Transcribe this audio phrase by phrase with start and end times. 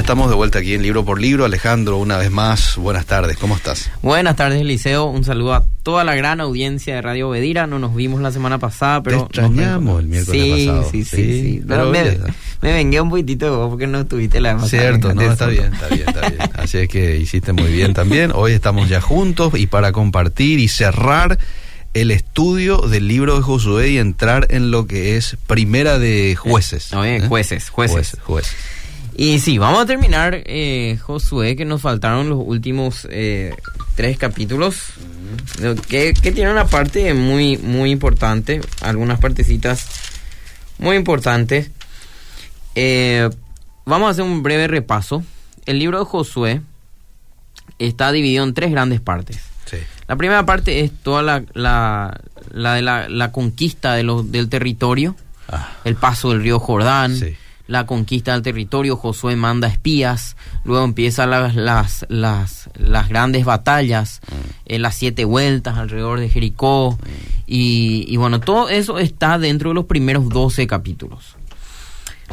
[0.00, 1.44] Ya estamos de vuelta aquí en Libro por Libro.
[1.44, 3.90] Alejandro, una vez más, buenas tardes, ¿cómo estás?
[4.00, 5.04] Buenas tardes, Eliseo.
[5.04, 7.66] Un saludo a toda la gran audiencia de Radio Bedira.
[7.66, 9.18] No nos vimos la semana pasada, pero...
[9.18, 10.90] Te extrañamos el miércoles sí, pasado.
[10.90, 11.62] Sí, sí, sí.
[11.68, 12.18] Pero me,
[12.62, 15.88] me, vengué un poquitito vos porque no estuviste la semana Cierto, no, está bien, está
[15.88, 16.50] bien, está bien.
[16.54, 18.32] Así es que hiciste muy bien también.
[18.34, 21.38] Hoy estamos ya juntos y para compartir y cerrar
[21.92, 26.90] el estudio del libro de Josué y entrar en lo que es primera de jueces.
[26.90, 27.20] No, ¿eh?
[27.28, 27.94] jueces, jueces.
[27.94, 28.79] Jueces, jueces.
[29.22, 33.54] Y sí, vamos a terminar, eh, Josué, que nos faltaron los últimos eh,
[33.94, 34.94] tres capítulos,
[35.88, 39.86] que, que tiene una parte muy, muy importante, algunas partecitas
[40.78, 41.70] muy importantes.
[42.74, 43.28] Eh,
[43.84, 45.22] vamos a hacer un breve repaso.
[45.66, 46.62] El libro de Josué
[47.78, 49.38] está dividido en tres grandes partes.
[49.66, 49.76] Sí.
[50.08, 52.18] La primera parte es toda la, la,
[52.52, 55.14] la de la, la conquista de los, del territorio,
[55.52, 57.36] Ah, el paso del río Jordán, Sí.
[57.70, 64.20] La conquista del territorio, Josué manda espías, luego empiezan las, las, las, las grandes batallas,
[64.66, 66.98] eh, las siete vueltas alrededor de Jericó,
[67.46, 71.36] y, y bueno, todo eso está dentro de los primeros 12 capítulos.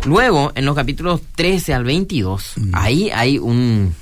[0.06, 3.94] Luego, en los capítulos 13 al 22, ahí hay un,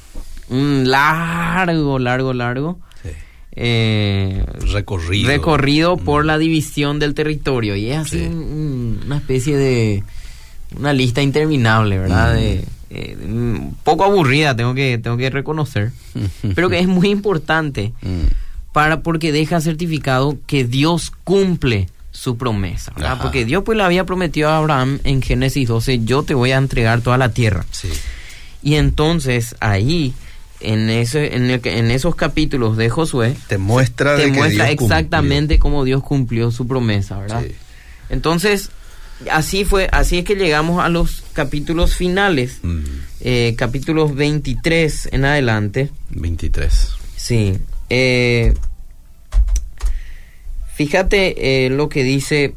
[0.49, 3.09] un largo, largo, largo sí.
[3.53, 5.27] eh, Recorrido.
[5.27, 8.25] recorrido por la división del territorio y es así Sí.
[8.25, 10.03] un- un- una especie de
[10.77, 15.91] una lista interminable verdad de, eh, un poco aburrida tengo que tengo que reconocer
[16.55, 18.25] pero que es muy importante Mm,
[18.73, 23.13] para porque deja certificado que Dios cumple su promesa ¿verdad?
[23.13, 23.21] Ajá.
[23.21, 26.57] porque Dios pues le había prometido a Abraham en Génesis 12 yo te voy a
[26.57, 27.89] entregar toda la tierra sí.
[28.63, 30.13] y entonces ahí
[30.61, 34.37] en ese en, el que- en esos capítulos de Josué Te muestra, te de que
[34.37, 34.85] muestra cumplió.
[34.85, 37.43] exactamente cómo Dios cumplió su promesa, ¿verdad?
[37.45, 37.53] Sí.
[38.09, 38.69] Entonces,
[39.31, 42.59] así fue, así es que llegamos a los capítulos finales,
[43.21, 45.89] eh, capítulos 23 en adelante.
[46.09, 46.89] 23.
[47.15, 47.57] Sí.
[47.89, 48.53] eh,
[50.75, 52.55] fíjate eh, lo que dice.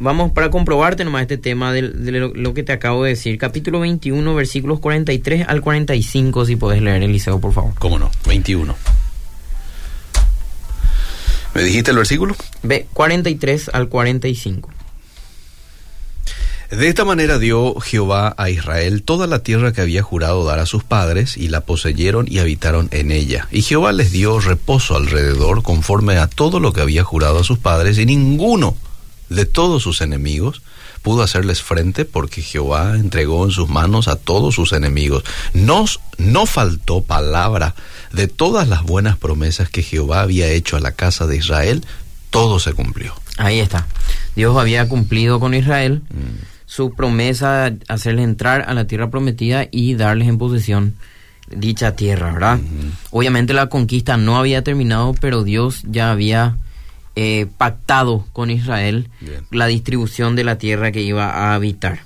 [0.00, 3.38] Vamos para comprobarte nomás este tema de, de lo, lo que te acabo de decir.
[3.38, 7.74] Capítulo 21, versículos 43 al 45, si podés leer, Eliseo, por favor.
[7.78, 8.10] ¿Cómo no?
[8.26, 8.74] 21.
[11.54, 12.34] ¿Me dijiste el versículo?
[12.64, 14.68] Ve, 43 al 45.
[16.70, 20.66] De esta manera dio Jehová a Israel toda la tierra que había jurado dar a
[20.66, 23.48] sus padres, y la poseyeron y habitaron en ella.
[23.50, 27.58] Y Jehová les dio reposo alrededor conforme a todo lo que había jurado a sus
[27.58, 28.76] padres, y ninguno
[29.28, 30.62] de todos sus enemigos
[31.02, 35.22] pudo hacerles frente, porque Jehová entregó en sus manos a todos sus enemigos.
[35.52, 35.84] No,
[36.16, 37.74] no faltó palabra
[38.12, 41.84] de todas las buenas promesas que Jehová había hecho a la casa de Israel,
[42.30, 43.14] todo se cumplió.
[43.36, 43.86] Ahí está.
[44.34, 46.02] Dios había cumplido con Israel
[46.74, 50.94] su promesa hacerles entrar a la tierra prometida y darles en posesión
[51.48, 52.58] dicha tierra, ¿verdad?
[53.12, 56.56] Obviamente la conquista no había terminado, pero Dios ya había
[57.14, 59.46] eh, pactado con Israel Bien.
[59.52, 62.00] la distribución de la tierra que iba a habitar.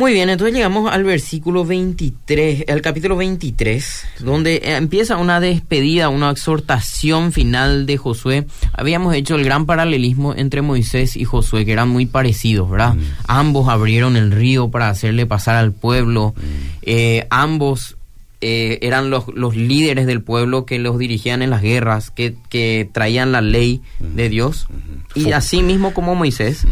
[0.00, 6.08] Muy bien, entonces llegamos al versículo 23, al capítulo 23, donde eh, empieza una despedida,
[6.08, 8.46] una exhortación final de Josué.
[8.72, 12.94] Habíamos hecho el gran paralelismo entre Moisés y Josué, que eran muy parecidos, ¿verdad?
[13.26, 16.34] Ambos abrieron el río para hacerle pasar al pueblo,
[16.80, 17.98] eh, ambos
[18.40, 22.88] eh, eran los, los líderes del pueblo que los dirigían en las guerras, que, que
[22.90, 24.66] traían la ley de Dios.
[25.14, 26.64] Y así mismo como Moisés,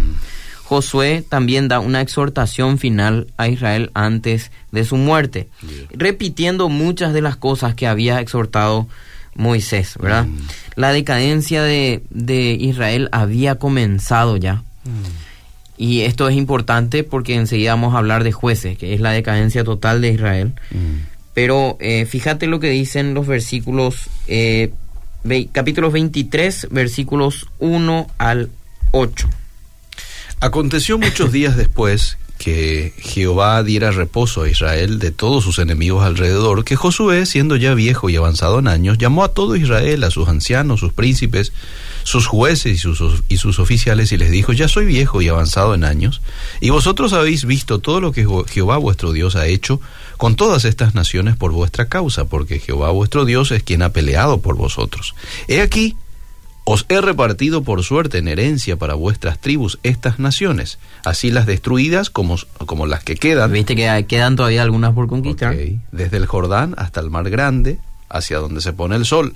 [0.69, 5.49] Josué también da una exhortación final a Israel antes de su muerte,
[5.93, 8.87] repitiendo muchas de las cosas que había exhortado
[9.35, 10.27] Moisés, ¿verdad?
[10.77, 14.63] La decadencia de, de Israel había comenzado ya.
[15.79, 19.65] Y esto es importante porque enseguida vamos a hablar de jueces, que es la decadencia
[19.65, 20.53] total de Israel.
[21.35, 24.73] Pero eh, fíjate lo que dicen los versículos, eh,
[25.25, 28.51] ve- capítulos 23, versículos 1 al
[28.91, 29.29] 8.
[30.41, 36.65] Aconteció muchos días después que Jehová diera reposo a Israel de todos sus enemigos alrededor,
[36.65, 40.29] que Josué, siendo ya viejo y avanzado en años, llamó a todo Israel, a sus
[40.29, 41.53] ancianos, sus príncipes,
[42.05, 45.75] sus jueces y sus, y sus oficiales, y les dijo, ya soy viejo y avanzado
[45.75, 46.21] en años,
[46.61, 49.81] y vosotros habéis visto todo lo que Jehová vuestro Dios ha hecho
[50.17, 54.41] con todas estas naciones por vuestra causa, porque Jehová vuestro Dios es quien ha peleado
[54.41, 55.17] por vosotros.
[55.49, 55.97] He aquí,
[56.71, 62.11] os he repartido por suerte en herencia para vuestras tribus estas naciones, así las destruidas
[62.11, 62.37] como,
[62.67, 65.57] como las que quedan, Viste que quedan todavía algunas por conquistar.
[65.93, 67.79] Desde el Jordán hasta el mar grande,
[68.11, 69.35] hacia donde se pone el sol.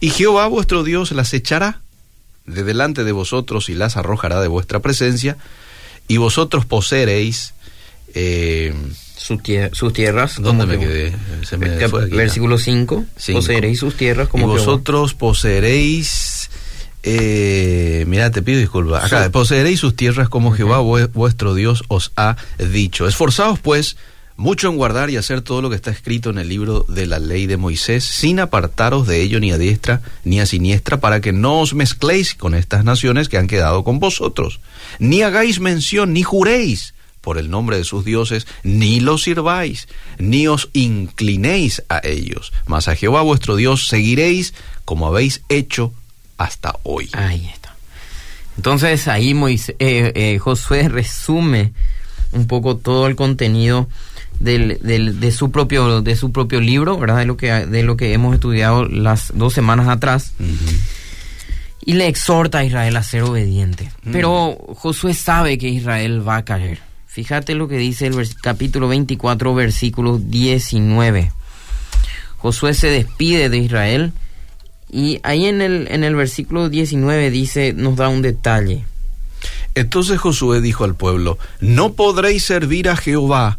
[0.00, 1.80] Y Jehová vuestro Dios las echará
[2.44, 5.38] de delante de vosotros y las arrojará de vuestra presencia,
[6.08, 7.54] y vosotros poseeréis
[8.14, 8.74] eh,
[9.16, 10.40] Su tie- sus tierras.
[10.40, 11.16] ¿Dónde me que- quedé?
[11.46, 12.16] Se me Cap- fue aquí, ya.
[12.18, 13.04] versículo 5.
[13.16, 13.38] Cinco.
[13.40, 14.58] Poseeréis sus tierras como y Jehová.
[14.66, 16.50] vosotros poseeréis
[17.06, 19.04] eh, mira te pido disculpas.
[19.04, 23.06] Acá poseeréis sus tierras como Jehová vue- vuestro Dios os ha dicho.
[23.06, 23.96] Esforzaos pues
[24.36, 27.18] mucho en guardar y hacer todo lo que está escrito en el libro de la
[27.18, 31.32] ley de Moisés sin apartaros de ello ni a diestra ni a siniestra para que
[31.32, 34.60] no os mezcléis con estas naciones que han quedado con vosotros.
[34.98, 36.92] Ni hagáis mención ni juréis
[37.22, 39.88] por el nombre de sus dioses, ni los sirváis,
[40.18, 44.54] ni os inclinéis a ellos, mas a Jehová vuestro Dios seguiréis
[44.84, 45.92] como habéis hecho
[46.38, 47.08] hasta hoy.
[47.12, 47.74] Ahí está.
[48.56, 51.72] Entonces ahí Moisés, eh, eh, Josué resume
[52.32, 53.88] un poco todo el contenido
[54.40, 57.18] del, del- de su propio de su propio libro, ¿verdad?
[57.18, 60.32] De lo que de lo que hemos estudiado las dos semanas atrás
[61.84, 63.90] y le exhorta a Israel a ser obediente.
[64.04, 64.12] Mm.
[64.12, 66.80] Pero Josué sabe que Israel va a caer.
[67.06, 71.30] Fíjate lo que dice el capítulo 24, versículo 19.
[72.38, 74.12] Josué se despide de Israel
[74.90, 78.84] y ahí en el, en el versículo 19 dice, nos da un detalle.
[79.74, 83.58] Entonces Josué dijo al pueblo, no podréis servir a Jehová,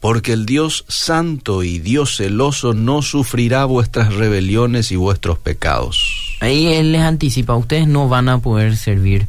[0.00, 6.36] porque el Dios santo y Dios celoso no sufrirá vuestras rebeliones y vuestros pecados.
[6.40, 9.26] Ahí él les anticipa, ustedes no van a poder servir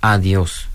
[0.00, 0.68] a Dios.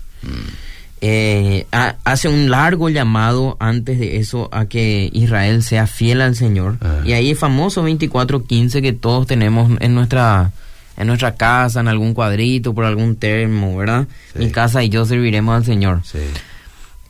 [1.02, 6.36] Eh, ha- hace un largo llamado antes de eso a que Israel sea fiel al
[6.36, 6.76] Señor.
[6.82, 7.00] Ah.
[7.04, 10.52] Y ahí el famoso 24.15 que todos tenemos en nuestra
[10.98, 14.06] en nuestra casa, en algún cuadrito, por algún termo, ¿verdad?
[14.34, 14.40] Sí.
[14.40, 16.02] Mi casa y yo serviremos al Señor.
[16.04, 16.18] Sí.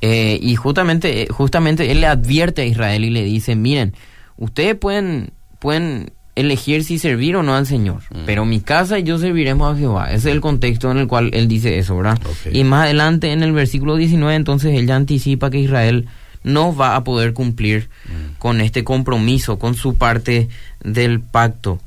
[0.01, 3.95] Eh, y justamente, eh, justamente él le advierte a Israel y le dice, miren,
[4.37, 8.19] ustedes pueden, pueden elegir si servir o no al Señor, Mm.
[8.27, 10.06] pero mi casa y yo serviremos a Jehová.
[10.12, 12.19] Ese es el contexto en el cual él dice eso, ¿verdad?
[12.53, 16.06] Y más adelante en el versículo 19, entonces él ya anticipa que Israel
[16.43, 18.38] no va a poder cumplir Mm.
[18.38, 20.49] con este compromiso, con su parte
[20.82, 21.81] del pacto.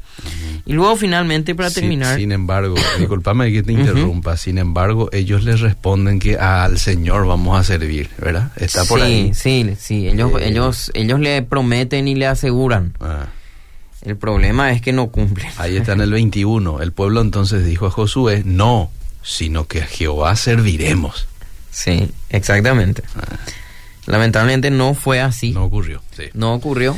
[0.67, 2.17] Y luego finalmente para terminar...
[2.19, 7.59] Sin, embargo, discúlpame que te interrumpa, sin embargo, ellos les responden que al Señor vamos
[7.59, 8.51] a servir, ¿verdad?
[8.57, 9.31] Está por sí, ahí.
[9.33, 10.49] sí, sí, ellos, Eh.
[10.49, 12.93] ellos, ellos le prometen y le aseguran.
[13.01, 13.25] Ah,
[14.03, 15.49] El problema es que no cumplen.
[15.57, 16.81] ahí está en el 21.
[16.81, 18.91] El pueblo entonces dijo a Josué, no,
[19.21, 21.27] sino que a Jehová serviremos.
[21.71, 23.01] Sí, exactamente.
[23.15, 23.37] Ah,
[24.05, 25.51] Lamentablemente no fue así.
[25.51, 26.01] no ocurrió.
[26.15, 26.23] Sí.
[26.33, 26.97] No ocurrió.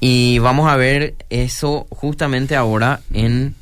[0.00, 3.54] Y vamos a ver eso justamente ahora en,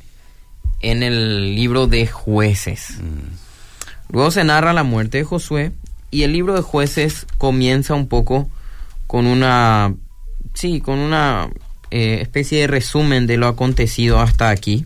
[0.81, 2.97] en el libro de jueces.
[2.99, 5.71] Mm, Luego se narra la muerte de Josué
[6.11, 8.49] y el libro de jueces comienza un poco
[9.07, 9.93] con una,
[10.53, 11.49] sí, con una
[11.91, 14.85] eh, especie de resumen de lo acontecido hasta aquí.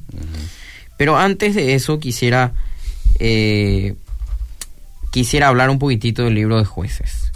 [0.98, 2.54] Pero antes de eso quisiera,
[3.20, 3.96] eh,
[5.12, 7.32] quisiera hablar un poquitito del libro de jueces.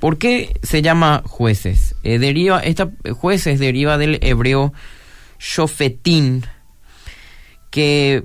[0.00, 1.94] ¿Por qué se llama jueces?
[2.02, 4.72] Eh, deriva, esta jueces deriva del hebreo
[5.38, 6.44] shofetín,
[7.70, 8.24] que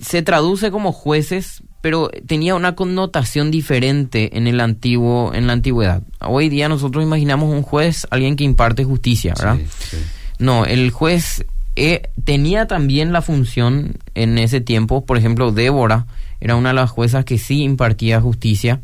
[0.00, 6.02] se traduce como jueces, pero tenía una connotación diferente en el antiguo, en la antigüedad.
[6.20, 9.58] Hoy día nosotros imaginamos un juez, alguien que imparte justicia, ¿verdad?
[9.58, 9.96] Sí, sí.
[10.38, 11.44] No, el juez
[11.76, 16.06] eh, tenía también la función en ese tiempo, por ejemplo, Débora
[16.40, 18.80] era una de las juezas que sí impartía justicia,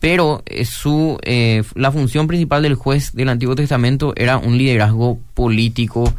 [0.00, 5.18] pero eh, su eh, la función principal del juez del Antiguo Testamento era un liderazgo
[5.32, 6.12] político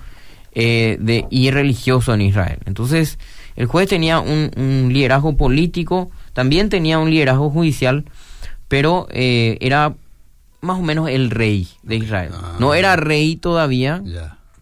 [0.53, 2.59] eh, de, y religioso en Israel.
[2.65, 3.19] Entonces,
[3.55, 8.05] el juez tenía un, un liderazgo político, también tenía un liderazgo judicial,
[8.67, 9.93] pero eh, era
[10.61, 12.31] más o menos el rey de Israel.
[12.33, 12.55] Ah.
[12.59, 14.01] No era rey todavía,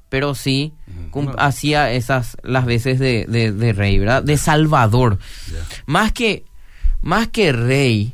[0.10, 0.74] pero sí
[1.12, 1.34] Bueno.
[1.38, 4.22] hacía esas las veces de, de- de rey, ¿verdad?
[4.22, 5.18] De salvador.
[5.86, 6.44] Más que
[7.02, 8.14] más que rey,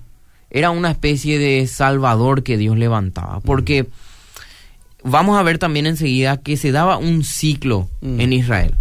[0.49, 3.87] era una especie de salvador que Dios levantaba, porque
[5.03, 8.19] vamos a ver también enseguida que se daba un ciclo Mm.
[8.21, 8.75] en Israel.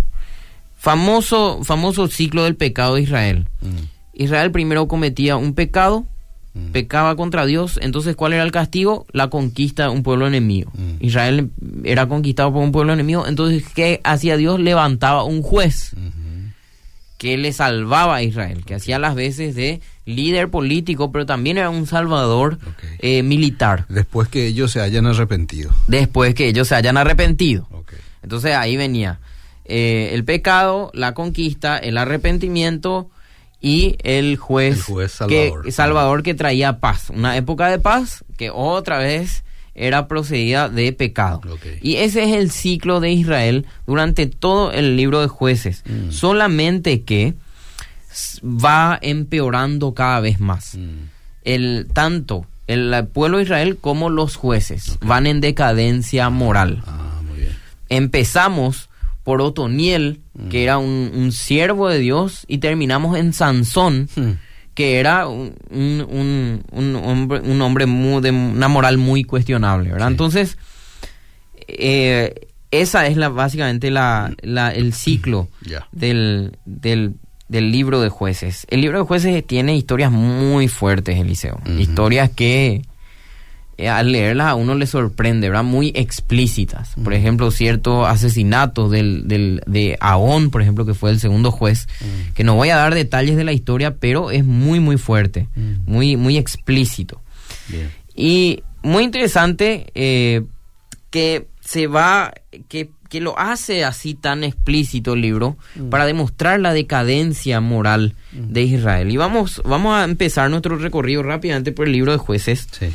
[0.79, 3.49] Famoso famoso ciclo del pecado de Israel.
[3.61, 6.07] Mm, Israel primero cometía un pecado,
[6.55, 6.71] mm.
[6.71, 9.05] pecaba contra Dios, entonces ¿cuál era el castigo?
[9.13, 10.71] La conquista de un pueblo enemigo.
[10.75, 11.05] Mm.
[11.05, 11.51] Israel
[11.85, 14.61] era conquistado por un pueblo enemigo, entonces ¿qué hacía Dios?
[14.61, 15.95] Levantaba un juez
[17.19, 21.69] que le salvaba a Israel, que hacía las veces de líder político, pero también era
[21.69, 22.59] un salvador
[23.01, 25.73] eh, militar, Después que ellos se hayan arrepentido.
[25.89, 27.67] después que ellos se hayan arrepentido.
[28.23, 29.19] Entonces ahí venía
[29.69, 33.11] eh, el pecado, la conquista, el arrepentimiento
[33.61, 35.63] y el juez, El juez salvador.
[35.63, 37.11] Que, salvador que traía paz.
[37.11, 39.45] Una época de paz que otra vez
[39.75, 41.43] era procedida de pecado.
[41.83, 45.85] Y ese es el ciclo de Israel durante todo el libro de jueces.
[45.87, 46.11] Mm.
[46.11, 47.35] Solamente que
[48.43, 51.09] va empeorando cada vez más Mm,
[51.45, 54.99] el tanto el, el pueblo de Israel como los jueces.
[55.01, 56.83] Van en decadencia moral.
[56.87, 57.57] Ah, muy bien.
[57.89, 58.89] Empezamos
[59.29, 64.31] por Otoniel, que era un, un siervo de Dios, y terminamos en Sansón, Hmm.
[64.73, 70.07] que era un, un- un- hombre, un hombre muy- de una moral muy cuestionable, ¿verdad?
[70.07, 70.13] Sí.
[70.13, 70.57] Entonces,
[71.67, 75.49] eh, esa es la básicamente la, la- el ciclo
[75.93, 77.15] del, del,
[77.49, 78.67] del libro de jueces.
[78.71, 81.61] El libro de jueces tiene historias muy fuertes, Eliseo.
[81.79, 82.81] Historias que
[83.87, 85.63] al leerlas a uno le sorprende, ¿verdad?
[85.65, 86.91] Muy explícitas.
[87.03, 91.87] Por ejemplo, ciertos asesinatos del, del, de Aón, por ejemplo, que fue el segundo juez,
[92.01, 92.35] Mm.
[92.35, 95.73] que no voy a dar detalles de la historia, pero es muy, muy fuerte, Mm.
[95.91, 97.21] muy, muy explícito.
[97.69, 97.91] Bien.
[98.17, 100.43] Y muy interesante eh,
[101.11, 102.33] que se va,
[102.69, 105.57] que, que lo hace así tan explícito el libro
[105.91, 109.11] para demostrar la decadencia moral de Israel.
[109.11, 112.67] Y vamos, vamos a empezar nuestro recorrido rápidamente por el libro de jueces.
[112.71, 112.89] Sí.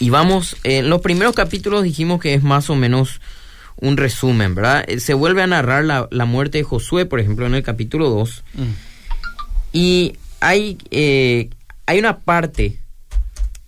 [0.00, 3.20] Y vamos, en los primeros capítulos dijimos que es más o menos
[3.76, 4.84] un resumen, ¿verdad?
[4.88, 8.08] Eh, Se vuelve a narrar la, la muerte de Josué, por ejemplo, en el capítulo
[8.10, 8.42] 2.
[9.72, 11.50] Y hay, eh,
[11.86, 12.78] hay una parte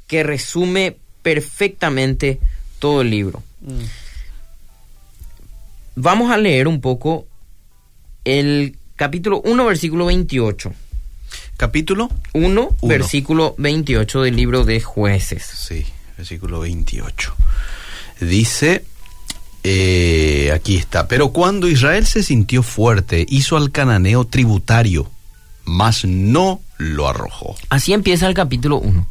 [0.06, 2.40] que resume perfectamente
[2.78, 3.42] todo el libro.
[5.94, 7.26] Vamos a leer un poco
[8.24, 10.72] el capítulo 1, versículo 28.
[11.56, 12.76] Capítulo 1, Uno.
[12.82, 15.42] versículo 28 del libro de jueces.
[15.44, 15.84] Sí,
[16.16, 17.34] versículo 28.
[18.20, 18.84] Dice,
[19.64, 25.10] eh, aquí está, pero cuando Israel se sintió fuerte, hizo al cananeo tributario,
[25.64, 27.54] mas no lo arrojó.
[27.68, 29.06] Así empieza el capítulo 1.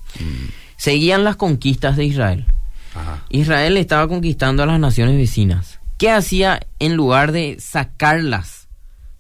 [0.78, 2.46] Seguían las conquistas de Israel.
[2.96, 3.24] Ajá.
[3.30, 5.80] Israel estaba conquistando a las naciones vecinas.
[5.98, 8.68] ¿Qué hacía en lugar de sacarlas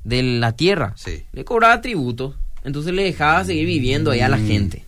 [0.03, 0.93] de la tierra?
[0.97, 1.23] Sí.
[1.31, 2.35] Le cobraba tributos.
[2.63, 4.85] Entonces le dejaba seguir viviendo ahí a la Mm, gente.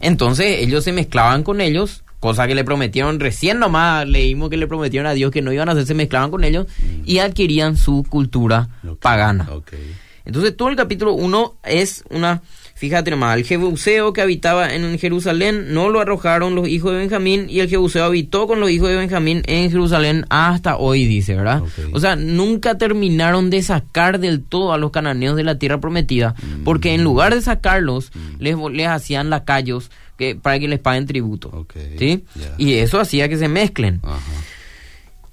[0.00, 4.66] Entonces ellos se mezclaban con ellos, cosa que le prometieron recién nomás, leímos que le
[4.66, 6.66] prometieron a Dios que no iban a hacer, se mezclaban con ellos
[7.04, 8.94] y adquirían su cultura Mm.
[9.00, 9.48] Pagana.
[10.24, 12.42] Entonces todo el capítulo 1 es una,
[12.74, 17.46] fíjate nomás, el Jebuseo que habitaba en Jerusalén no lo arrojaron los hijos de Benjamín
[17.48, 21.62] y el Jebuseo habitó con los hijos de Benjamín en Jerusalén hasta hoy, dice, ¿verdad?
[21.92, 26.34] O sea, nunca terminaron de sacar del todo a los cananeos de la tierra prometida,
[26.62, 31.06] porque en lugar de sacarlos, les, vo- les hacían lacayos que, para que les paguen
[31.06, 31.66] tributo.
[31.96, 32.24] ¿sí?
[32.58, 34.02] Y eso hacía que se mezclen.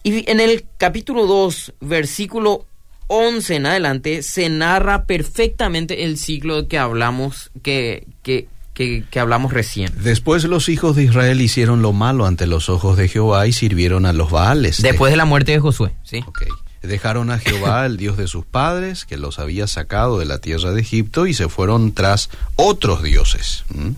[0.04, 2.68] Y en el capítulo 2, versículo
[3.08, 9.52] 11 en adelante, se narra perfectamente el ciclo que hablamos, que, que, que, que hablamos
[9.52, 9.92] recién.
[10.04, 14.06] Después los hijos de Israel hicieron lo malo ante los ojos de Jehová y sirvieron
[14.06, 14.84] a los Baales.
[14.84, 16.24] Después de la muerte de Josué, ¿sí?
[16.28, 16.44] Ok.
[16.86, 20.72] Dejaron a Jehová, el Dios de sus padres, que los había sacado de la tierra
[20.72, 23.64] de Egipto, y se fueron tras otros dioses.
[23.74, 23.94] ¿m?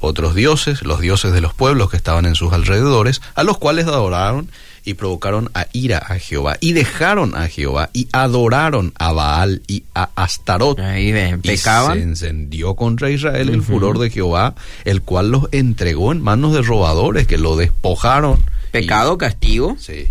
[0.00, 3.86] Otros dioses, los dioses de los pueblos que estaban en sus alrededores, a los cuales
[3.86, 4.50] adoraron
[4.84, 6.58] y provocaron a ira a Jehová.
[6.60, 10.78] Y dejaron a Jehová y adoraron a Baal y a Astarot.
[10.78, 11.98] Ahí ven, Y se pecaban.
[11.98, 17.26] encendió contra Israel el furor de Jehová, el cual los entregó en manos de robadores
[17.26, 18.38] que lo despojaron.
[18.70, 19.76] Pecado, castigo.
[19.80, 20.08] Sí.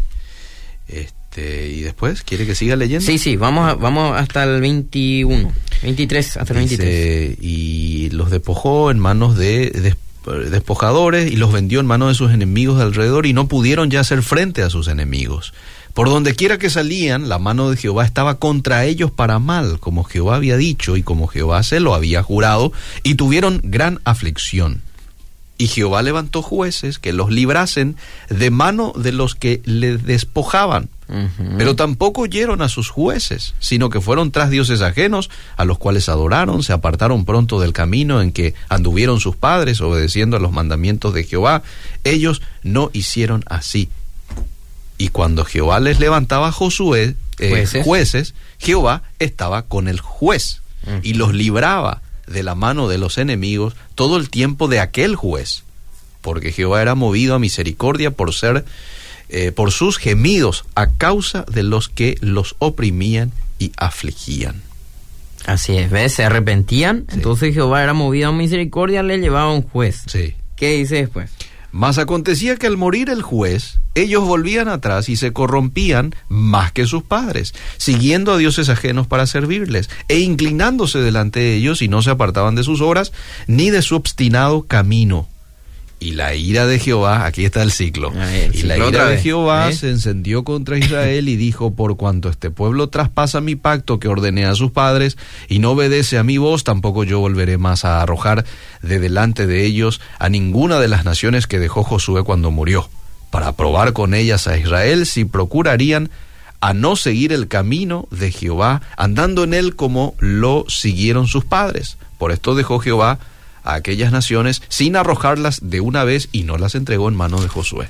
[0.88, 3.06] Este, y después, ¿quiere que siga leyendo?
[3.06, 5.52] Sí, sí, vamos, a- vamos hasta el 21,
[5.84, 6.90] 23, hasta el 23.
[6.90, 9.96] Dice, y los despojó en manos de des-
[10.52, 14.00] despojadores y los vendió en manos de sus enemigos de alrededor y no pudieron ya
[14.00, 15.54] hacer frente a sus enemigos.
[15.94, 20.04] Por donde quiera que salían, la mano de Jehová estaba contra ellos para mal, como
[20.04, 22.74] Jehová había dicho y como Jehová se lo había jurado,
[23.04, 24.82] y tuvieron gran aflicción.
[25.58, 27.96] Y Jehová levantó jueces que los librasen
[28.30, 30.90] de mano de los que les despojaban.
[31.58, 36.10] Pero tampoco oyeron a sus jueces, sino que fueron tras dioses ajenos, a los cuales
[36.10, 41.14] adoraron, se apartaron pronto del camino en que anduvieron sus padres, obedeciendo a los mandamientos
[41.14, 41.62] de Jehová.
[42.04, 43.90] Ellos no hicieron así.
[44.98, 47.86] Y cuando Jehová les levantaba a Josué, eh, Jueces.
[47.86, 50.62] jueces, Jehová estaba con el juez
[51.02, 55.64] y los libraba de la mano de los enemigos todo el tiempo de aquel juez,
[56.22, 58.66] porque Jehová era movido a misericordia por ser
[59.30, 64.62] eh, por sus gemidos a causa de los que los oprimían y afligían.
[65.46, 66.14] Así es, ¿ves?
[66.14, 67.16] Se arrepentían, Sí.
[67.16, 70.02] entonces Jehová era movido a misericordia, le llevaba a un juez.
[70.08, 70.34] Sí.
[70.56, 71.30] ¿Qué dice después?
[71.72, 76.88] Mas acontecía que al morir el juez, ellos volvían atrás y se corrompían más que
[76.88, 82.02] sus padres, siguiendo a dioses ajenos para servirles, e inclinándose delante de ellos y no
[82.02, 83.12] se apartaban de sus obras
[83.48, 85.28] ni de su obstinado camino.
[86.00, 88.12] Y la ira de Jehová, aquí está el ciclo.
[88.54, 89.74] Y la ira de Jehová ¿eh?
[89.74, 94.46] se encendió contra Israel y dijo, por cuanto este pueblo traspasa mi pacto que ordené
[94.46, 98.46] a sus padres y no obedece a mi voz, tampoco yo volveré más a arrojar
[98.82, 102.90] de delante de ellos a ninguna de las naciones que dejó Josué cuando murió,
[103.32, 106.10] para probar con ellas a Israel si procurarían
[106.60, 111.98] a no seguir el camino de Jehová, andando en él como lo siguieron sus padres.
[112.18, 113.20] Por esto dejó Jehová
[113.66, 117.50] a aquellas naciones sin arrojarlas de una vez y no las entregó en manos de
[117.50, 117.90] Josué.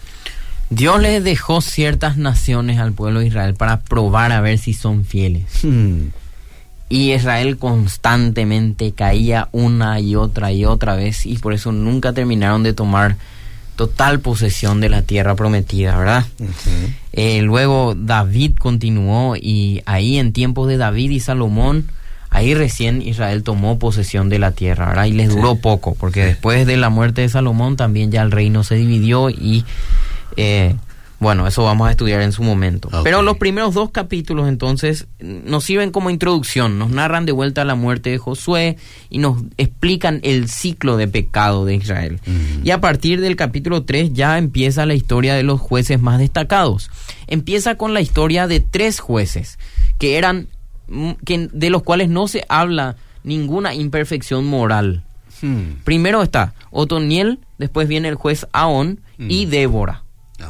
[0.69, 5.05] Dios les dejó ciertas naciones al pueblo de Israel para probar a ver si son
[5.05, 5.43] fieles.
[5.63, 6.07] Hmm.
[6.89, 12.63] Y Israel constantemente caía una y otra y otra vez y por eso nunca terminaron
[12.63, 13.17] de tomar
[13.75, 16.25] total posesión de la tierra prometida, ¿verdad?
[17.11, 21.87] Eh, luego David continuó y ahí en tiempos de David y Salomón,
[22.35, 25.05] ahí recién Israel tomó posesión de la tierra, ¿verdad?
[25.05, 28.63] Y les duró poco, porque después de la muerte de Salomón también ya el reino
[28.63, 29.63] se dividió y
[30.35, 30.75] eh,
[31.17, 32.89] bueno, eso vamos a estudiar en su momento.
[33.05, 37.75] Pero los primeros dos capítulos entonces nos sirven como introducción, nos narran de vuelta la
[37.75, 38.75] muerte de Josué
[39.09, 42.19] y nos explican el ciclo de pecado de Israel.
[42.65, 46.91] Y a partir del capítulo 3 ya empieza la historia de los jueces más destacados.
[47.27, 49.57] Empieza con la historia de tres jueces
[49.97, 50.54] que eran Mm,
[51.23, 55.03] que, de los cuales no se habla ninguna imperfección moral.
[55.41, 55.81] Hmm.
[55.83, 59.49] Primero está Otoniel, después viene el juez Aón y hmm.
[59.49, 60.03] Débora.
[60.39, 60.49] Ah,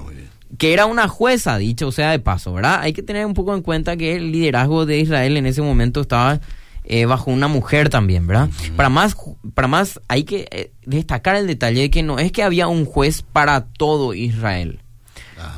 [0.57, 2.79] que era una jueza, dicho sea de paso, ¿verdad?
[2.81, 6.01] Hay que tener un poco en cuenta que el liderazgo de Israel en ese momento
[6.01, 6.39] estaba
[6.85, 8.49] eh, bajo una mujer también, ¿verdad?
[8.75, 9.17] Para más,
[9.53, 12.85] para más hay que eh, destacar el detalle de que no es que había un
[12.85, 14.79] juez para todo Israel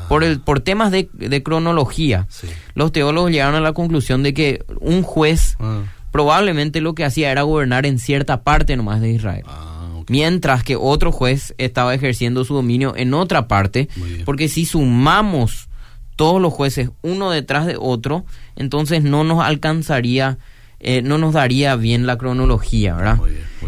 [0.08, 2.28] por, el, por temas de, cronología,
[2.76, 5.84] los teólogos llegaron a la conclusión de que un juez ah.
[6.12, 9.44] probablemente lo que hacía era gobernar en cierta parte nomás de Israel.
[9.48, 9.74] Ah,
[10.10, 13.90] Mientras que otro juez estaba ejerciendo su dominio en otra parte,
[14.24, 15.68] porque si sumamos
[16.16, 20.38] todos los jueces uno detrás de otro, entonces no nos alcanzaría,
[20.80, 23.20] eh, no nos daría bien la cronología, ¿verdad?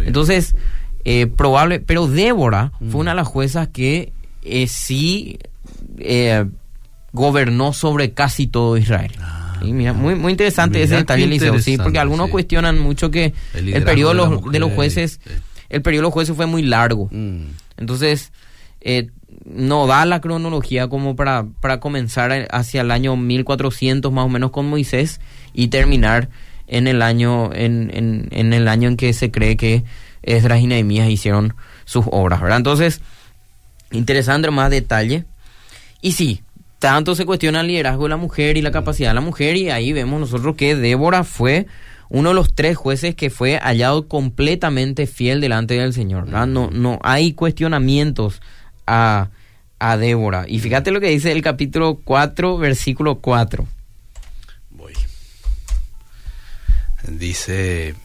[0.06, 0.56] Entonces,
[1.06, 2.96] eh, probable, pero Débora fue mm.
[2.96, 5.40] una de las juezas que eh, sí
[6.00, 6.46] eh,
[7.12, 9.12] gobernó sobre casi todo Israel.
[9.20, 14.60] Ah, muy, muy interesante ese detalle, sí, porque algunos cuestionan mucho que el, periodo de,
[14.60, 15.20] los jueces,
[15.70, 17.10] el periodo de los jueces fue muy largo.
[17.12, 17.48] Mm.
[17.78, 18.32] Entonces,
[18.82, 19.10] eh,
[19.46, 24.52] no da la cronología como para, para comenzar hacia el año 1400 más o menos
[24.52, 25.20] con Moisés
[25.54, 26.30] y terminar
[26.68, 29.84] en el año en, en, en el año en que se cree que
[30.22, 32.58] Esdras y Nehemías hicieron sus obras, ¿verdad?
[32.58, 33.02] Entonces,
[33.92, 35.26] interesante más detalle.
[36.02, 36.42] Y sí,
[36.80, 39.70] tanto se cuestiona el liderazgo de la mujer y la capacidad de la mujer y
[39.70, 41.68] ahí vemos nosotros que Débora fue
[42.10, 46.28] uno de los tres jueces que fue hallado completamente fiel delante del Señor.
[46.28, 48.42] No, no hay cuestionamientos
[48.88, 49.30] a,
[49.78, 50.46] a Débora.
[50.48, 53.68] Y fíjate lo que dice el capítulo 4, versículo 4.
[54.72, 54.94] Voy.
[57.08, 57.96] Dice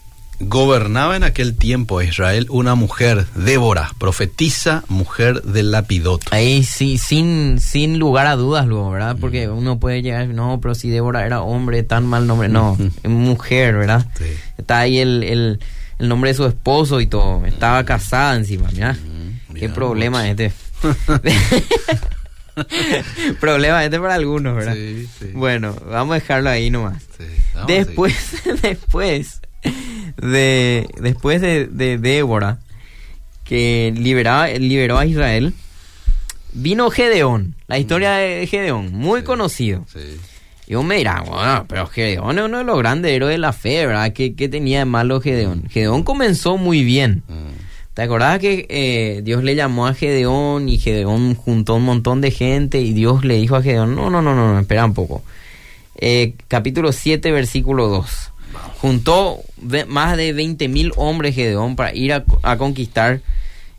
[0.40, 6.26] Gobernaba en aquel tiempo Israel una mujer, Débora, profetisa, mujer del lapidoto.
[6.32, 9.16] Ahí sí, sin, sin lugar a dudas luego, ¿verdad?
[9.20, 9.56] Porque mm.
[9.56, 14.06] uno puede llegar, no, pero si Débora era hombre, tan mal nombre, no, mujer, ¿verdad?
[14.58, 15.60] Está ahí el, el,
[15.98, 18.94] el, nombre de su esposo y todo, estaba casada encima, mira.
[18.94, 20.52] Mm, Qué problema este.
[23.40, 24.74] problema este para algunos, ¿verdad?
[24.74, 25.26] Sí, sí.
[25.32, 27.02] Bueno, vamos a dejarlo ahí nomás.
[27.68, 29.40] después, después
[30.16, 32.58] de después de, de Débora,
[33.44, 35.54] que liberaba, liberó a Israel,
[36.52, 39.84] vino Gedeón, la historia de Gedeón, muy conocido.
[40.66, 43.52] Y uno me dirá, bueno, pero Gedeón es uno de los grandes héroes de la
[43.52, 44.12] fe, ¿verdad?
[44.12, 45.68] ¿Qué, tenía de malo Gedeón?
[45.68, 47.22] Gedeón comenzó muy bien.
[47.28, 47.64] Mm.
[47.92, 52.30] ¿Te acordás que eh, Dios le llamó a Gedeón y Gedeón juntó un montón de
[52.30, 55.22] gente y Dios le dijo a Gedeón, no, no, no, no, espera un poco.
[55.96, 58.32] Eh, capítulo 7, versículo 2
[58.78, 59.40] juntó
[59.88, 63.20] más de 20 mil hombres Gedeón para ir a, conquistar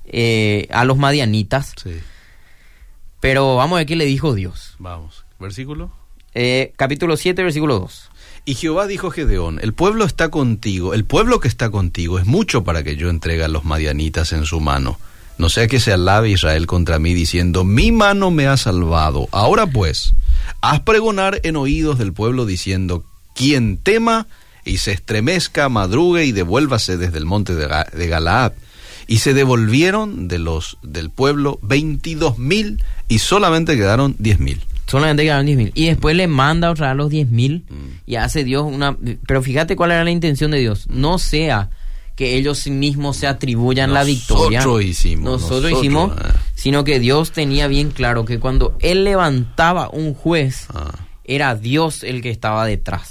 [0.06, 1.74] eh, a los madianitas.
[3.20, 4.76] Pero vamos a ver qué le dijo Dios.
[4.80, 5.92] Vamos, versículo.
[6.34, 8.12] Eh, capítulo 7, versículo 2.
[8.48, 12.28] Y Jehová dijo a Gedeón, el pueblo está contigo, el pueblo que está contigo es
[12.28, 15.00] mucho para que yo entregue a los madianitas en su mano.
[15.38, 19.28] No sea que se alabe Israel contra mí diciendo, mi mano me ha salvado.
[19.32, 20.14] Ahora pues,
[20.62, 24.28] haz pregonar en oídos del pueblo diciendo, quien tema,
[24.66, 28.54] y se estremezca, madrugue y devuélvase desde el monte de, Galaad.
[29.08, 34.62] Y se devolvieron de los del pueblo veintidós mil y solamente quedaron diez mil.
[34.88, 35.72] Solamente quedaron diez mil.
[35.76, 38.10] Y después le manda otra a los diez mil mm.
[38.10, 38.98] y hace Dios una...
[39.28, 40.88] Pero fíjate cuál era la intención de Dios.
[40.90, 41.70] No sea
[42.16, 44.60] que ellos mismos se atribuyan la victoria.
[44.60, 45.26] Nosotros hicimos.
[45.26, 46.34] Nosotros, nosotros, hicimos, ah.
[46.56, 52.04] sino que Dios tenía bien claro que cuando Él levantaba un juez, Ah, era Dios
[52.04, 53.10] el que estaba detrás.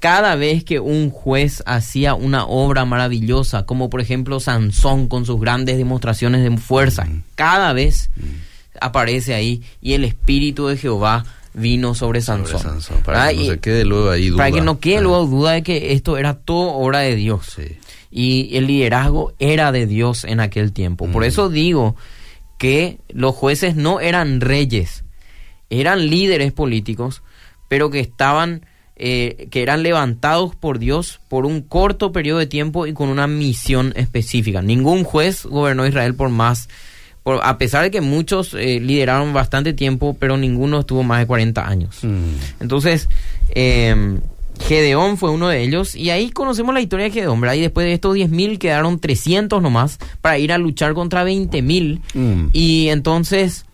[0.00, 5.38] Cada vez que un juez hacía una obra maravillosa, como por ejemplo Sansón con sus
[5.40, 8.10] grandes demostraciones de fuerza, cada vez
[8.80, 13.02] aparece ahí y el Espíritu de Jehová vino sobre Sobre Sansón.
[13.04, 13.30] Para ¿verdad?
[13.32, 14.38] que no se quede luego ahí duda.
[14.38, 17.46] para que no quede Ah, luego duda de que esto era todo obra de Dios.
[17.56, 17.76] Sí.
[18.10, 21.06] Y el liderazgo era de Dios en aquel tiempo.
[21.08, 21.26] Por Mm.
[21.26, 21.96] eso digo
[22.58, 25.04] que los jueces no eran reyes,
[25.70, 27.22] eran líderes políticos,
[27.68, 28.64] pero que estaban,
[29.02, 33.26] eh, que eran levantados por Dios por un corto periodo de tiempo y con una
[33.26, 34.60] misión específica.
[34.60, 36.68] Ningún juez gobernó Israel por más,
[37.22, 41.26] por, a pesar de que muchos eh, lideraron bastante tiempo, pero ninguno estuvo más de
[41.26, 41.96] 40 años.
[42.02, 42.34] Mm.
[42.60, 43.08] Entonces,
[43.54, 44.18] eh,
[44.68, 47.54] Gedeón fue uno de ellos y ahí conocemos la historia de Gedeón, ¿verdad?
[47.54, 52.48] Y después de estos 10.000 quedaron 300 nomás para ir a luchar contra 20.000 Mm.
[52.52, 53.64] y entonces,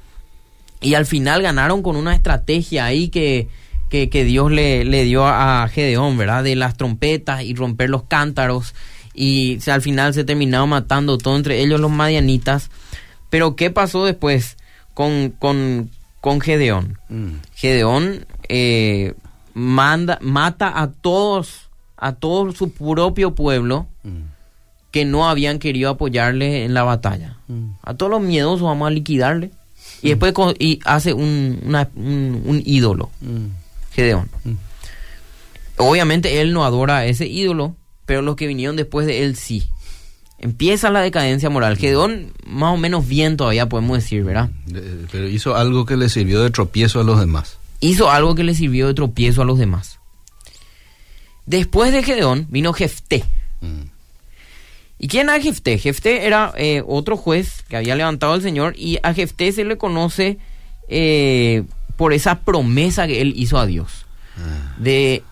[0.80, 3.48] y al final ganaron con una estrategia ahí que,
[3.88, 6.42] que, que Dios le, le dio a Gedeón, ¿verdad?
[6.44, 8.74] De las trompetas y romper los cántaros
[9.14, 12.70] y al final se terminaron matando todo entre ellos los madianitas.
[13.30, 14.56] Pero ¿qué pasó después
[14.94, 16.98] con, con, con Gedeón?
[17.08, 17.28] Mm.
[17.54, 19.14] Gedeón eh,
[19.54, 24.28] manda, mata a todos, a todo su propio pueblo Mm.
[24.92, 27.36] que no habían querido apoyarle en la batalla.
[27.48, 27.70] Mm.
[27.82, 29.50] A todos los miedosos vamos a liquidarle.
[30.02, 33.46] Y después y hace un, una- un, un ídolo, Mm.
[33.96, 34.28] Gedeón.
[34.44, 34.52] Mm.
[35.78, 39.68] Obviamente él no adora a ese ídolo, pero los que vinieron después de él sí.
[40.38, 41.78] Empieza la decadencia moral.
[41.78, 44.50] Gedeón, más o menos bien todavía podemos decir, ¿verdad?
[44.72, 47.58] Eh, Pero hizo algo que le sirvió de tropiezo a los demás.
[47.80, 49.98] hizo algo que le sirvió de tropiezo a los demás.
[51.46, 53.24] Después de Gedeón vino Jefté.
[53.62, 53.82] Mm.
[54.98, 55.78] ¿Y quién era Jefté?
[55.78, 59.76] Jefté era eh, otro juez que había levantado al Señor y a Jefté se le
[59.78, 60.38] conoce
[60.88, 61.64] eh,
[61.96, 64.06] por esa promesa que él hizo a Dios.
[64.38, 65.22] Ah, De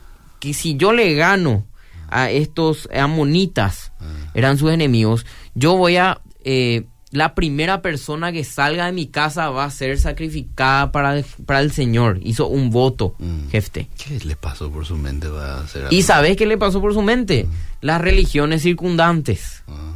[0.40, 1.64] que si yo le gano
[2.08, 4.04] a estos amonitas, ah.
[4.34, 5.24] eran sus enemigos,
[5.54, 6.20] yo voy a...
[6.44, 11.24] eh, la primera persona que salga de mi casa va a ser sacrificada para el,
[11.46, 12.18] para el Señor.
[12.24, 13.50] Hizo un voto, Mm.
[13.50, 13.86] Jefté.
[13.96, 15.28] ¿Qué le pasó por su mente?
[15.28, 17.46] Va a ¿Y sabes qué le pasó por su mente?
[17.82, 19.62] Las religiones circundantes.
[19.68, 19.92] Ah,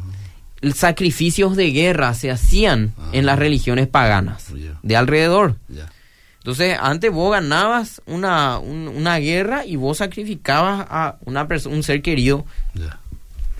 [0.73, 3.09] Sacrificios de guerra se hacían Ah.
[3.13, 4.79] en las religiones paganas Ya.
[4.81, 5.57] de alrededor.
[6.49, 12.01] Entonces, antes vos ganabas una, un- una guerra y vos sacrificabas a una un ser
[12.01, 12.43] querido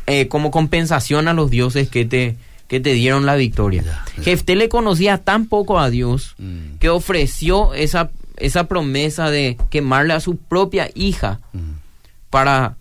[0.08, 2.36] eh, como compensación a los dioses que te,
[2.68, 3.84] que te dieron la victoria.
[3.84, 4.06] Ya.
[4.24, 6.78] Jefté le conocía tan poco a Dios Mm.
[6.80, 11.60] que ofreció esa, esa promesa de quemarle a su propia hija Mm.
[12.32, 12.76] para,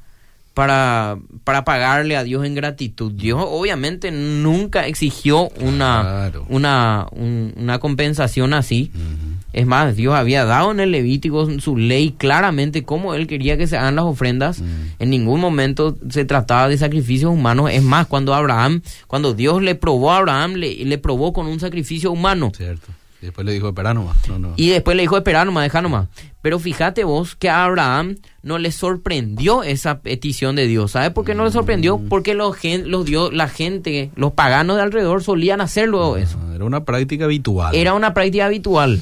[0.54, 3.12] para, para pagarle a Dios en gratitud.
[3.12, 6.46] Dios obviamente nunca exigió una, Claro.
[6.48, 8.90] una, un- una compensación así.
[8.94, 9.37] Mhm.
[9.52, 13.56] Es más, Dios había dado en el Levítico en su ley claramente cómo él quería
[13.56, 14.60] que se hagan las ofrendas.
[14.60, 14.64] Mm.
[14.98, 17.70] En ningún momento se trataba de sacrificios humanos.
[17.72, 21.60] Es más, cuando Abraham, cuando Dios le probó a Abraham, le, le probó con un
[21.60, 22.52] sacrificio humano.
[22.54, 22.88] Cierto.
[23.20, 24.16] Y después le dijo, espera nomás.
[24.28, 24.52] No, no.
[24.56, 26.06] Y después le dijo, espera nomás, deja nomás.
[26.40, 30.92] Pero fíjate vos que a Abraham no le sorprendió esa petición de Dios.
[30.92, 31.98] ¿Sabes por qué no le sorprendió?
[32.08, 36.38] Porque los, gen- los dios, la gente, los paganos de alrededor solían hacerlo eso.
[36.48, 37.74] Ah, Era una práctica habitual.
[37.74, 39.00] Era una práctica habitual.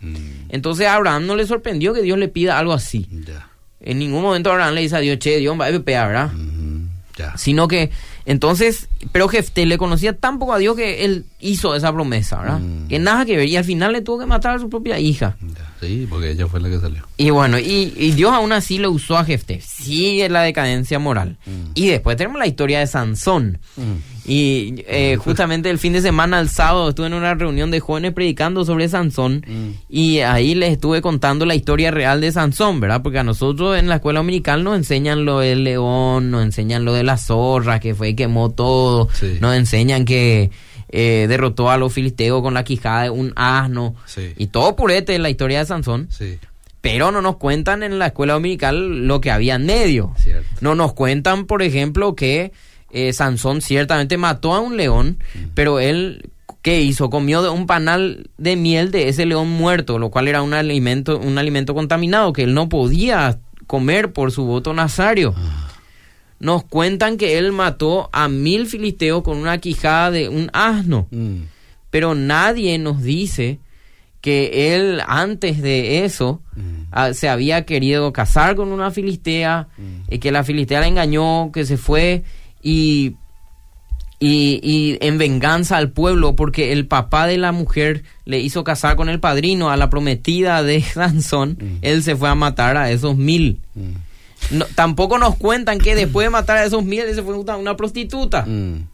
[0.00, 0.16] Mm,
[0.50, 3.08] Entonces a Abraham no le sorprendió que Dios le pida algo así.
[3.80, 6.30] En ningún momento Abraham le dice a Dios, che, Dios va a pegar, ¿verdad?
[7.36, 7.90] Sino que,
[8.26, 12.60] entonces, pero Jefté le conocía tan poco a Dios que él hizo esa promesa, ¿verdad?
[12.60, 12.86] Mm.
[12.88, 13.48] Que nada que ver.
[13.48, 15.36] Y al final le tuvo que matar a su propia hija.
[15.80, 17.02] Sí, porque ella fue la que salió.
[17.16, 19.60] Y bueno, y, y Dios aún así lo usó a Jefté.
[19.60, 21.38] Sigue la decadencia moral.
[21.46, 21.70] Mm.
[21.74, 23.58] Y después tenemos la historia de Sansón.
[24.28, 28.12] Y eh, justamente el fin de semana, el sábado, estuve en una reunión de jóvenes
[28.12, 29.44] predicando sobre Sansón.
[29.46, 29.70] Mm.
[29.88, 33.02] Y ahí les estuve contando la historia real de Sansón, ¿verdad?
[33.02, 36.92] Porque a nosotros en la escuela dominical nos enseñan lo del león, nos enseñan lo
[36.92, 39.08] de la zorra, que fue y quemó todo.
[39.14, 39.38] Sí.
[39.40, 40.50] Nos enseñan que
[40.90, 43.94] eh, derrotó a los filisteos con la quijada de un asno.
[44.06, 44.34] Sí.
[44.36, 46.08] Y todo purete en la historia de Sansón.
[46.10, 46.38] Sí.
[46.80, 50.12] Pero no nos cuentan en la escuela dominical lo que había en medio.
[50.16, 50.48] Cierto.
[50.60, 52.52] No nos cuentan, por ejemplo, que
[52.90, 55.18] eh, Sansón ciertamente mató a un león,
[55.54, 56.30] pero él,
[56.62, 57.10] ¿qué hizo?
[57.10, 61.18] Comió de un panal de miel de ese león muerto, lo cual era un alimento,
[61.18, 65.34] un alimento contaminado que él no podía comer por su voto nazario.
[66.40, 71.42] Nos cuentan que él mató a mil filisteos con una quijada de un asno Mm.
[71.90, 73.58] pero nadie nos dice
[74.20, 76.60] que él antes de eso Mm.
[76.92, 80.12] ah, se había querido casar con una filistea, Mm.
[80.14, 82.22] y que la filistea la engañó, que se fue
[82.62, 83.16] y,
[84.20, 88.96] y, y en venganza al pueblo porque el papá de la mujer le hizo casar
[88.96, 93.16] con el padrino a la prometida de Sansón, él se fue a matar a esos
[93.16, 93.60] mil.
[94.50, 97.56] No, tampoco nos cuentan que después de matar a esos mil, él se fue a
[97.56, 98.44] una prostituta.
[98.46, 98.86] Mm.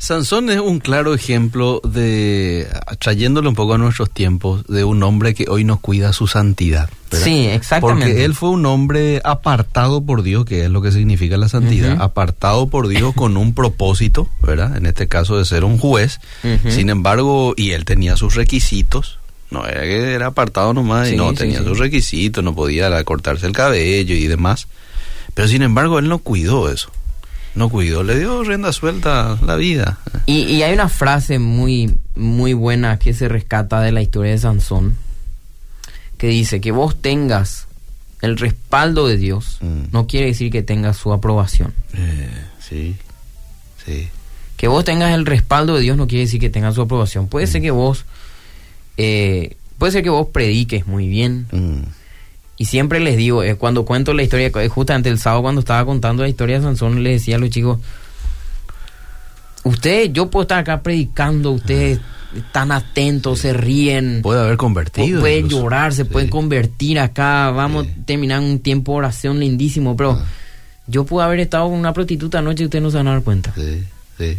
[0.00, 2.66] Sansón es un claro ejemplo de,
[3.00, 6.88] trayéndolo un poco a nuestros tiempos, de un hombre que hoy nos cuida su santidad.
[7.10, 7.26] ¿verdad?
[7.26, 8.06] Sí, exactamente.
[8.06, 12.00] Porque él fue un hombre apartado por Dios, que es lo que significa la santidad,
[12.00, 14.74] apartado por Dios con un propósito, ¿verdad?
[14.78, 16.18] En este caso de ser un juez.
[16.70, 19.18] Sin embargo, y él tenía sus requisitos.
[19.50, 21.64] No era que era apartado nomás, y no, tenía sí.
[21.64, 24.66] sus requisitos, no podía cortarse el cabello y demás.
[25.34, 26.90] Pero sin embargo, él no cuidó eso.
[27.54, 29.98] No cuidó, le dio rienda suelta la vida.
[30.26, 34.38] Y, y hay una frase muy, muy buena que se rescata de la historia de
[34.38, 34.96] Sansón,
[36.16, 37.66] que dice que vos tengas
[38.22, 39.84] el respaldo de Dios, Mm.
[39.92, 41.72] no quiere decir que tengas su aprobación.
[41.94, 42.96] Eh, sí,
[43.84, 44.08] sí.
[44.56, 47.28] Que vos tengas el respaldo de Dios no quiere decir que tengas su aprobación.
[47.28, 48.04] Puede ser que vos,
[48.98, 51.46] eh, puede ser que vos prediques muy bien.
[51.50, 51.80] Mm,
[52.60, 55.82] Y siempre les digo, eh, cuando cuento la historia, eh, justamente el sábado cuando estaba
[55.86, 57.78] contando la historia de Sansón, les decía a los chicos,
[59.64, 62.00] ustedes, yo puedo estar acá predicando, ustedes
[62.36, 65.20] están atentos, se ríen, Puede haber convertido.
[65.20, 65.62] pueden incluso.
[65.62, 66.10] llorar, se Sí.
[66.10, 67.92] pueden convertir acá, vamos Sí.
[68.02, 70.26] a terminar un tiempo de oración lindísimo, pero Ah.
[70.86, 73.22] yo pude haber estado con una prostituta anoche y ustedes no se van a dar
[73.22, 73.54] cuenta.
[73.54, 73.84] Sí,
[74.18, 74.38] sí,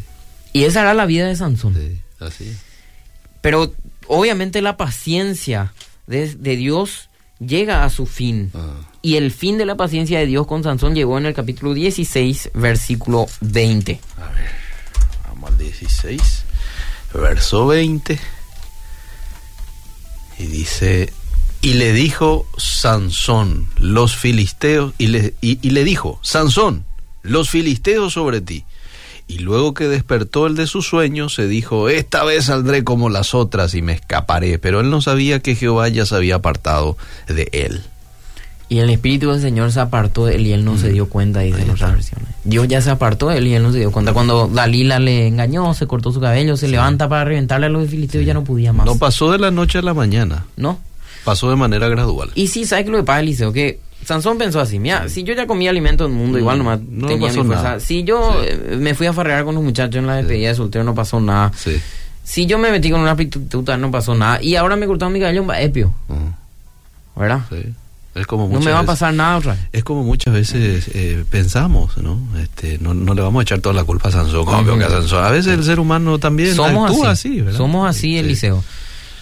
[0.53, 1.73] Y esa era la vida de Sansón.
[1.73, 2.55] sí, así.
[3.41, 3.73] Pero
[4.07, 5.73] obviamente la paciencia
[6.05, 7.07] de, de Dios
[7.45, 8.51] llega a su fin.
[8.54, 8.75] Ah.
[9.01, 12.51] Y el fin de la paciencia de Dios con Sansón llegó en el capítulo 16,
[12.54, 13.99] versículo 20.
[14.17, 14.51] A ver,
[15.27, 16.43] vamos al 16,
[17.13, 18.19] verso 20.
[20.38, 21.12] Y dice,
[21.62, 26.86] y le dijo Sansón, los filisteos, y le, y, y le dijo, Sansón,
[27.23, 28.65] los filisteos sobre ti.
[29.31, 33.33] Y luego que despertó el de su sueño, se dijo, esta vez saldré como las
[33.33, 34.59] otras y me escaparé.
[34.59, 36.97] Pero él no sabía que Jehová ya se había apartado
[37.29, 37.81] de él.
[38.67, 41.39] Y el Espíritu del Señor se apartó de él y él no se dio cuenta,
[41.39, 41.85] dice Ahí en está.
[41.85, 42.27] otras versiones.
[42.43, 44.11] Dios ya se apartó de él y él no se dio cuenta.
[44.11, 48.23] Cuando Dalila le engañó, se cortó su cabello, se levanta para reventarle a los filisteos
[48.23, 48.85] y ya no podía más.
[48.85, 50.77] No pasó de la noche a la mañana, ¿No?
[51.23, 52.31] pasó de manera gradual.
[52.35, 53.53] Y sí, ¿sabes qué lo que pasa, Eliseo?
[53.53, 57.07] Que Sansón pensó así, mira, si yo ya comía alimento del mundo, igual nomás no
[57.07, 57.63] tenía pasó mi fuerza.
[57.63, 57.79] nada.
[57.79, 58.47] Si yo Sí.
[58.49, 61.19] eh, me fui a farrear con los muchachos en la despedida de soltero, no pasó
[61.19, 61.51] nada.
[61.55, 61.79] Sí.
[62.23, 64.41] Si yo me metí con una prostituta, no pasó nada.
[64.41, 67.41] Y ahora me cortaron mi cabello, va epio, Mm, ¿verdad?
[67.49, 67.73] sí.
[68.13, 69.61] Es como No me va a pasar nada otra vez.
[69.71, 72.19] Es como muchas veces eh, pensamos, ¿no?
[72.43, 72.93] Este, ¿no?
[72.93, 74.43] No le vamos a echar toda la culpa a Sansón.
[74.43, 74.77] como Ujú.
[74.77, 75.23] que a Sansón.
[75.23, 77.57] A veces el ser humano también Somos actúa así, así, ¿verdad?
[77.57, 78.49] somos así, Sí.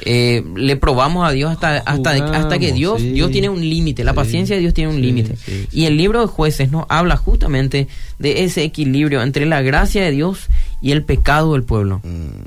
[0.06, 3.12] Eh, le probamos a Dios hasta, hasta, hasta que Dios, sí.
[3.12, 5.36] Dios tiene un límite, la Sí, paciencia de Dios tiene un sí, límite.
[5.72, 10.12] Y el libro de jueces nos habla justamente de ese equilibrio entre la gracia de
[10.12, 10.48] Dios
[10.82, 12.00] y el pecado del pueblo.
[12.04, 12.44] Mm,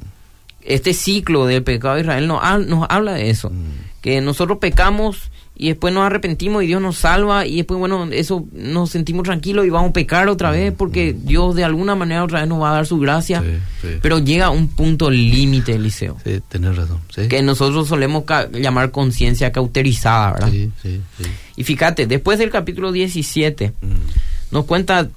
[0.65, 5.31] Este ciclo del pecado de Israel nos, nos habla de eso, mm, que nosotros pecamos
[5.55, 9.67] y después nos arrepentimos y Dios nos salva y después, bueno, eso nos sentimos tranquilos
[9.67, 12.71] y vamos a pecar otra vez porque Dios de alguna manera otra vez nos va
[12.71, 13.99] a dar su gracia, Mm, Sí, sí.
[14.01, 17.01] pero llega un punto límite, Eliseo Sí, tenés razón.
[17.15, 17.29] Sí.
[17.29, 20.51] que nosotros solemos ca- llamar conciencia cauterizada, ¿verdad?
[20.51, 21.25] Sí, sí, sí.
[21.57, 25.09] Y fíjate, después del capítulo 17 Mm, nos cuenta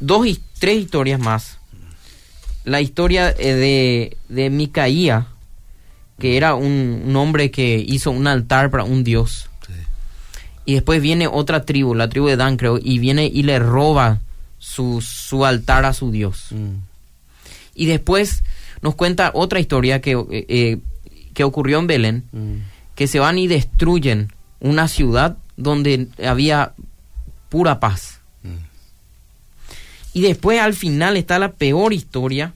[0.00, 1.58] dos y tres historias más.
[2.64, 5.28] La historia eh, de, de Micaía,
[6.18, 9.48] que era un, un hombre que hizo un altar para un dios.
[10.68, 14.20] Y después viene otra tribu, la tribu de Dan, creo, y viene y le roba
[14.58, 16.48] su, su altar a su dios.
[16.50, 16.74] Mm,
[17.74, 18.42] Y después
[18.82, 20.78] nos cuenta otra historia que, eh, eh,
[21.32, 22.56] que ocurrió en Belén, mm,
[22.94, 26.74] que se van y destruyen una ciudad donde había
[27.48, 28.20] pura paz.
[28.42, 28.48] mm.
[30.12, 32.52] Y después al final está la peor historia,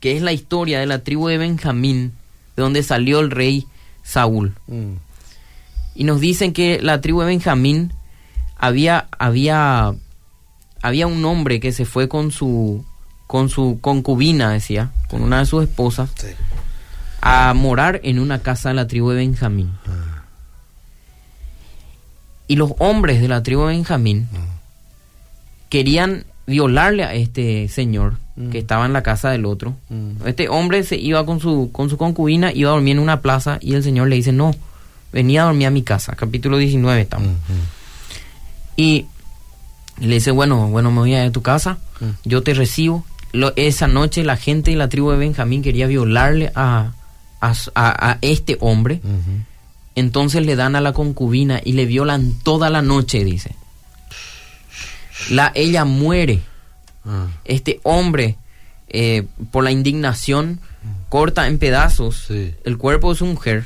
[0.00, 2.12] que es la historia de la tribu de Benjamín,
[2.56, 3.66] de donde salió el rey
[4.02, 4.54] Saúl.
[4.66, 4.94] Mm,
[5.94, 7.92] Y nos dicen que la tribu de Benjamín
[8.56, 9.92] había, había,
[10.82, 12.84] había un hombre que se fue con su,
[13.26, 16.28] con su concubina, decía, con una de sus esposas, sí.
[17.20, 19.70] a morar en una casa de la tribu de Benjamín.
[19.86, 20.22] Ah,
[22.48, 24.36] Y los hombres de la tribu de Benjamín Mm.
[25.68, 28.50] querían violarle a este señor Mm.
[28.50, 29.74] que estaba en la casa del otro.
[29.90, 33.20] mm, Este hombre se iba con su, con su concubina, iba a dormir en una
[33.20, 34.52] plaza y el señor le dice, no,
[35.12, 36.14] venía a dormir a mi casa.
[36.16, 37.28] Capítulo 19 mm, estamos.
[38.76, 39.06] Y
[40.00, 42.06] le dice, bueno, bueno, me voy a ir a tu casa, Mm.
[42.24, 43.04] yo te recibo.
[43.32, 46.92] Lo- esa noche la gente de la tribu de Benjamín quería violarle a,
[47.40, 49.00] a, a- a este hombre.
[49.02, 49.46] mm, mm.
[49.94, 53.54] Entonces le dan a la concubina y le violan toda la noche, dice.
[55.30, 56.42] La, ella muere
[57.04, 57.26] Ah.
[57.44, 58.36] Este hombre,
[58.88, 60.60] eh, por la indignación,
[61.08, 62.54] corta en pedazos Sí.
[62.64, 63.64] el cuerpo de su mujer.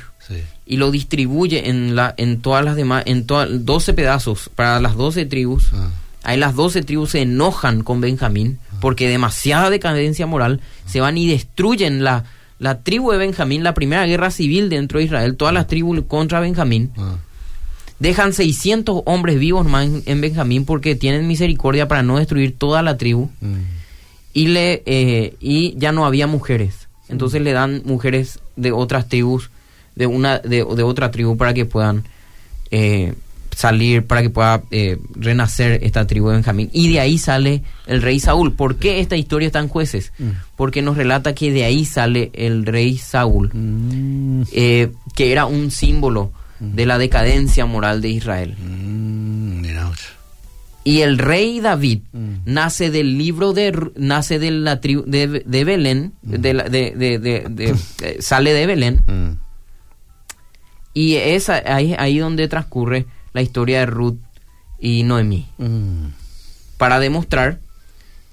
[0.67, 4.95] Y lo distribuye en, la, en todas las demás, en todas 12 pedazos para las
[4.95, 5.69] 12 tribus.
[5.73, 5.89] Ah.
[6.23, 11.27] Ahí las 12 tribus se enojan con Benjamín porque demasiada decadencia moral se van y
[11.27, 12.25] destruyen la,
[12.59, 16.39] la tribu de Benjamín, la primera guerra civil dentro de Israel, todas las tribus contra
[16.41, 16.91] Benjamín.
[16.97, 17.15] Ah.
[17.99, 22.81] Dejan 600 hombres vivos más en, en Benjamín porque tienen misericordia para no destruir toda
[22.83, 23.55] la tribu Mm.
[24.33, 29.49] y le eh, y ya no había mujeres entonces le dan mujeres de otras tribus
[29.97, 32.03] de una de, de otra tribu para que puedan
[32.71, 33.13] eh,
[33.55, 38.01] salir para que pueda eh, renacer esta tribu de Benjamín y de ahí sale el
[38.03, 40.13] rey Saúl ¿por qué esta historia está en jueces?
[40.19, 40.29] Mm.
[40.55, 44.43] porque nos relata que de ahí sale el rey Saúl Mm.
[44.53, 49.63] eh, que era un símbolo de la decadencia moral de Israel Mm.
[50.83, 52.33] Y el rey David Mm.
[52.45, 57.75] nace del libro de nace de la tribu de, de Belén, de, la- de- de-
[58.03, 59.46] eh, sale de Belén Mm.
[60.97, 64.17] Y es ahí, ahí donde transcurre la historia de Ruth
[64.79, 66.07] y Noemí Mm.
[66.77, 67.59] para demostrar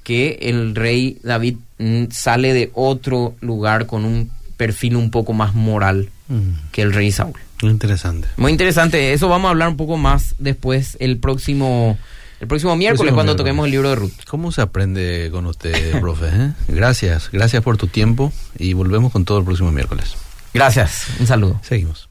[0.02, 5.54] que el rey David mm, sale de otro lugar con un perfil un poco más
[5.54, 6.70] moral Mm.
[6.72, 7.38] que el rey Saúl.
[7.62, 8.28] Interesante.
[8.38, 11.98] Muy interesante, eso vamos a hablar un poco más después el próximo
[12.40, 13.36] el próximo miércoles Próximo cuando miércoles.
[13.52, 14.24] toquemos el libro de Ruth.
[14.28, 16.26] ¿Cómo se aprende con usted, profe?
[16.32, 16.52] eh?
[16.68, 20.14] Gracias, gracias por tu tiempo y volvemos con todo el próximo miércoles.
[20.54, 21.60] Gracias, un saludo.
[21.62, 22.08] Seguimos.